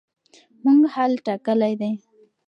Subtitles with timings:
[0.63, 1.91] موږ حل ټاکلی دی.